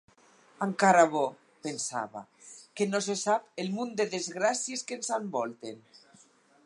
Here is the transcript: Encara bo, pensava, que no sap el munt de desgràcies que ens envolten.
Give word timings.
Encara 0.65 1.01
bo, 1.15 1.21
pensava, 1.67 2.23
que 2.81 2.87
no 2.93 3.03
sap 3.09 3.63
el 3.65 3.69
munt 3.77 3.93
de 4.01 4.09
desgràcies 4.15 4.85
que 4.89 4.99
ens 5.01 5.13
envolten. 5.19 5.87